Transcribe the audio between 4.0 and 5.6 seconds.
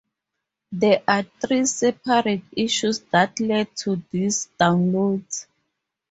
these downloads.